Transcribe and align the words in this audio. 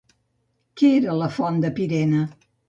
Què 0.81 0.89
era 1.01 1.17
la 1.19 1.29
font 1.35 1.61
de 1.67 1.73
Pirene? 1.81 2.25